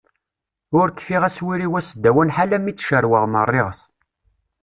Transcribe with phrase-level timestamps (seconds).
[0.79, 3.79] Ur kfiɣ aswir-iw aseddawan ḥala mi tt-cerweɣ merriɣet.